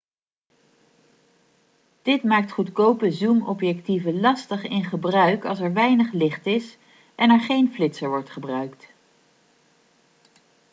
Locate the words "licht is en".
6.11-7.29